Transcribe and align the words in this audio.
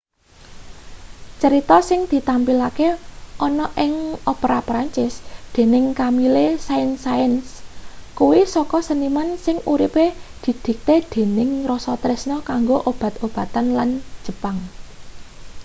cerita 1.41 1.77
sing 1.89 1.99
ditampilke 2.13 2.87
ana 3.45 3.67
ing 3.85 3.93
opera 4.31 4.59
perancis 4.67 5.13
dening 5.53 5.85
camille 5.99 6.47
saint-saens 6.67 7.45
kuwi 8.17 8.41
saka 8.55 8.77
seniman 8.87 9.29
sing 9.45 9.57
uripe 9.73 10.05
didikte 10.43 10.95
dening 11.13 11.49
rasa 11.69 11.93
tresna 12.03 12.37
kanggo 12.49 12.77
obat-obatan 12.91 13.67
lan 13.77 13.89
jepang 14.25 14.57